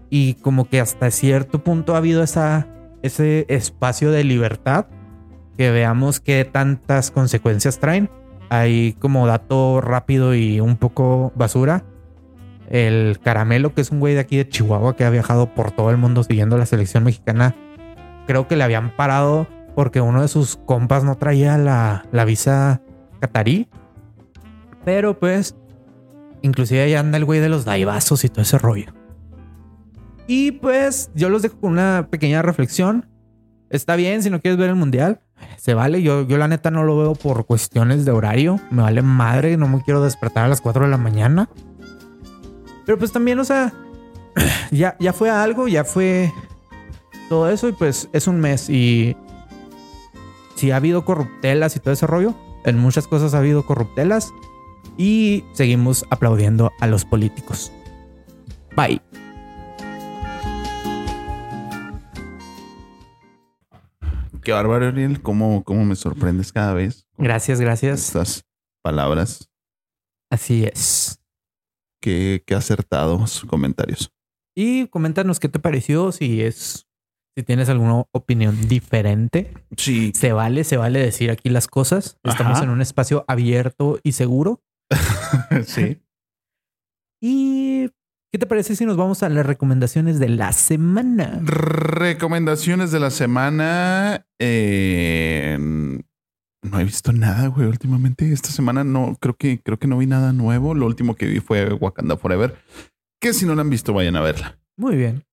[0.09, 2.67] Y como que hasta cierto punto ha habido esa,
[3.03, 4.87] ese espacio de libertad
[5.57, 8.09] que veamos qué tantas consecuencias traen.
[8.49, 11.83] Hay como dato rápido y un poco basura.
[12.69, 15.91] El caramelo, que es un güey de aquí de Chihuahua que ha viajado por todo
[15.91, 17.55] el mundo siguiendo la selección mexicana,
[18.25, 22.81] creo que le habían parado porque uno de sus compas no traía la, la visa
[23.19, 23.67] catarí.
[24.83, 25.55] Pero pues,
[26.41, 28.93] inclusive ahí anda el güey de los daibazos y todo ese rollo.
[30.27, 33.07] Y pues, yo los dejo con una pequeña reflexión.
[33.69, 35.21] Está bien si no quieres ver el mundial.
[35.57, 38.59] Se vale, yo, yo la neta no lo veo por cuestiones de horario.
[38.71, 41.49] Me vale madre, no me quiero despertar a las 4 de la mañana.
[42.85, 43.73] Pero pues también, o sea,
[44.71, 46.31] ya, ya fue algo, ya fue
[47.29, 49.15] todo eso y pues es un mes y
[50.55, 54.33] si ha habido corruptelas y todo ese rollo, en muchas cosas ha habido corruptelas
[54.97, 57.71] y seguimos aplaudiendo a los políticos.
[58.75, 59.01] Bye.
[64.43, 65.21] Qué bárbaro, Ariel.
[65.21, 67.07] ¿Cómo, cómo me sorprendes cada vez?
[67.17, 67.99] Gracias, gracias.
[68.07, 68.45] Estas
[68.83, 69.49] palabras.
[70.29, 71.19] Así es.
[72.05, 74.11] Qué, qué acertados comentarios.
[74.55, 76.87] Y coméntanos qué te pareció, si es,
[77.35, 79.51] si tienes alguna opinión diferente.
[79.75, 80.11] Sí.
[80.13, 82.19] Se vale, se vale decir aquí las cosas.
[82.21, 82.65] Estamos Ajá.
[82.65, 84.61] en un espacio abierto y seguro.
[85.65, 85.99] sí.
[87.19, 87.89] ¿Y
[88.31, 91.39] qué te parece si nos vamos a las recomendaciones de la semana?
[91.41, 94.27] Recomendaciones de la semana.
[94.37, 95.57] Eh,
[96.69, 97.67] no he visto nada, güey.
[97.67, 100.73] Últimamente, esta semana no creo que creo que no vi nada nuevo.
[100.73, 102.57] Lo último que vi fue Wakanda Forever.
[103.21, 104.59] Que si no la han visto, vayan a verla.
[104.77, 105.23] Muy bien.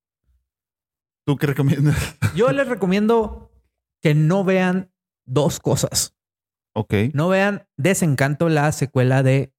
[1.27, 1.97] ¿Tú qué recomiendas?
[2.37, 3.51] Yo les recomiendo
[4.01, 4.93] que no vean
[5.27, 6.17] dos cosas.
[6.75, 6.95] Ok.
[7.13, 9.53] No vean Desencanto, la secuela de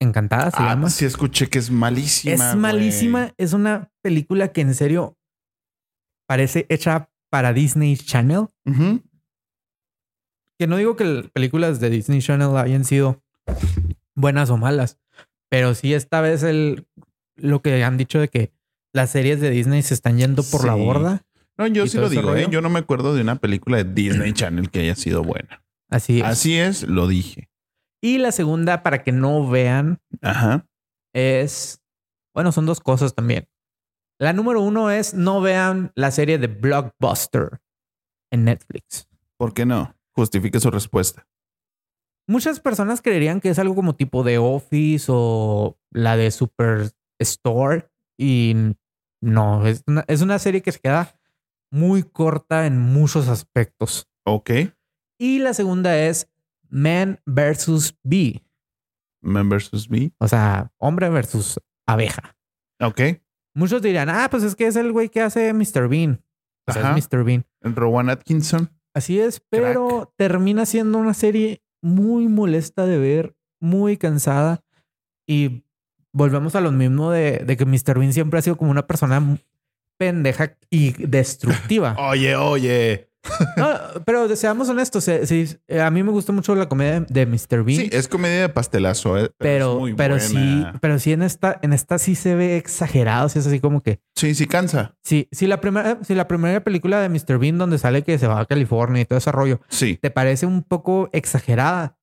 [0.00, 0.90] Encantada, se Ah, llama.
[0.90, 2.34] sí escuché que es malísima.
[2.34, 3.32] es malísima.
[3.38, 5.16] Es una película que en serio
[6.26, 8.48] parece hecha para Disney Channel.
[8.66, 9.00] Ujú.
[10.62, 13.20] Que no digo que las películas de Disney Channel hayan sido
[14.14, 14.96] buenas o malas,
[15.48, 16.86] pero sí esta vez el,
[17.34, 18.52] lo que han dicho de que
[18.92, 21.26] las series de Disney se están yendo por la borda.
[21.58, 22.46] No, yo ¿Y sí lo digo, ¿eh?
[22.48, 25.64] Yo no me acuerdo de una película de Disney Channel que haya sido buena.
[25.90, 26.26] Así es.
[26.26, 27.50] Así es, lo dije.
[28.00, 30.64] Y la segunda, para que no vean, Ajá.
[31.12, 31.82] es,
[32.32, 33.48] bueno, son dos cosas también.
[34.20, 37.60] La número uno es no vean la serie de Blockbuster
[38.30, 39.08] en Netflix.
[39.36, 39.96] ¿Por qué no?
[40.14, 41.26] Justifique su respuesta.
[42.26, 48.54] Muchas personas creerían que es algo como tipo de Office o la de Superstore y
[49.20, 51.18] no, es una, es una serie que se queda
[51.70, 54.08] muy corta en muchos aspectos.
[54.24, 54.50] Ok.
[55.18, 56.28] Y la segunda es
[56.68, 58.44] Man versus Bee,
[59.20, 60.12] Man versus Me.
[60.18, 62.36] o sea, hombre versus abeja.
[62.80, 63.00] Ok.
[63.54, 65.88] Muchos dirían, ah, pues es que es el güey que hace Mr.
[65.88, 66.24] Bean.
[66.66, 66.96] O sea, Ajá.
[66.98, 67.24] es Mr.
[67.24, 67.44] Bean.
[67.60, 68.70] Rowan Atkinson.
[68.94, 74.62] Así es, pero termina siendo una serie muy molesta de ver, muy cansada.
[75.26, 75.64] Y
[76.12, 77.98] volvemos a lo mismo de, de que Mr.
[77.98, 79.38] Bean siempre ha sido como una persona
[79.98, 81.96] pendeja y destructiva.
[81.98, 83.11] Oye, oye.
[83.56, 83.68] No,
[84.04, 87.62] pero seamos honestos, eh, sí, eh, a mí me gusta mucho la comedia de Mr.
[87.64, 87.80] Bean.
[87.82, 89.30] Sí, es comedia de pastelazo, ¿eh?
[89.38, 93.28] pero, es muy pero sí, pero sí en esta, en esta sí se ve exagerado.
[93.28, 94.96] Sí es así como que Sí, sí cansa.
[95.02, 97.38] Sí, si la primera, si la primera película de Mr.
[97.38, 99.98] Bean donde sale que se va a California y todo ese rollo, Sí.
[100.00, 101.96] te parece un poco exagerada.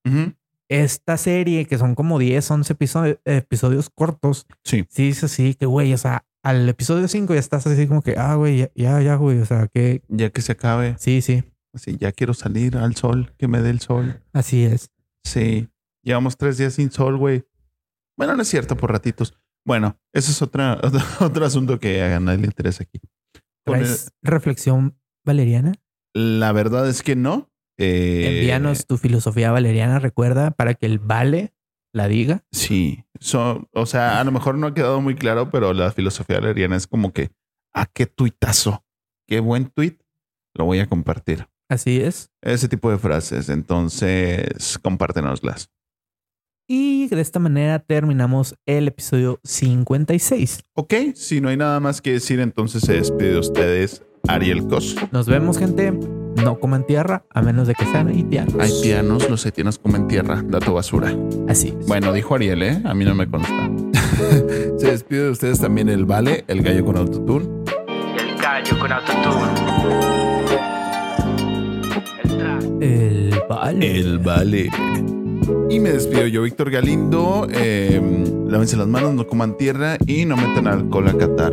[0.68, 4.84] Esta serie, que son como 10, 11 episodios, episodios cortos, Sí.
[4.88, 8.14] sí es así que, güey, o sea, al episodio 5 ya estás así como que,
[8.16, 10.96] ah, güey, ya, ya, güey, o sea, que Ya que se acabe.
[10.98, 14.20] sí, sí, Así, ya quiero salir al sol, que me dé el sol.
[14.32, 14.90] así es.
[15.24, 15.68] Sí.
[16.02, 17.44] Llevamos tres días sin sol, güey.
[18.18, 19.34] Bueno, no es cierto, por ratitos.
[19.64, 22.98] Bueno, ese es otra, otro, otro asunto que a nadie le interesa aquí.
[23.64, 25.74] Con el- ¿Traes reflexión valeriana?
[26.12, 27.48] la verdad es que no.
[27.78, 31.54] Eh, Envíanos tu filosofía valeriana, recuerda, para que el vale
[31.92, 32.44] la diga.
[32.52, 36.40] Sí, so- o sea, a lo mejor no ha quedado muy claro, pero la filosofía
[36.40, 37.30] valeriana es como que,
[37.74, 38.84] ¿a qué tuitazo?
[39.28, 40.00] Qué buen tuit,
[40.54, 41.46] lo voy a compartir.
[41.68, 42.30] Así es.
[42.42, 45.70] Ese tipo de frases, entonces compártenoslas.
[46.68, 50.62] Y de esta manera terminamos el episodio 56.
[50.74, 54.94] Ok, si no hay nada más que decir, entonces se despide de ustedes Ariel Cos.
[55.10, 55.92] Nos vemos, gente.
[56.36, 58.54] No coman tierra a menos de que sean haitianos.
[58.58, 61.14] Hay pianos, los haitianos comen tierra, dato basura.
[61.48, 61.86] Así es.
[61.86, 62.82] Bueno, dijo Ariel, ¿eh?
[62.84, 63.70] A mí no me consta.
[64.78, 67.46] se despide de ustedes también el Vale, el gallo con autotune.
[68.18, 69.70] El gallo con autotune.
[72.22, 72.62] El trap.
[72.82, 73.98] El vale.
[73.98, 74.70] El Vale.
[75.68, 77.46] Y me despido yo, Víctor Galindo.
[77.50, 78.00] Eh,
[78.48, 81.52] lávense las manos, no coman tierra y no metan alcohol a Qatar.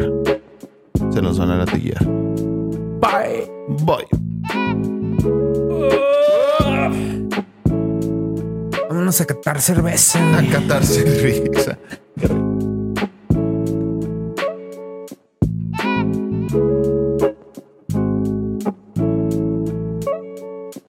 [1.12, 2.04] Se los van a latiguear.
[3.00, 3.52] Bye.
[3.86, 4.27] Bye.
[9.08, 10.20] Vámonos a catar cerveza.
[10.38, 11.80] A Qatar cerveza.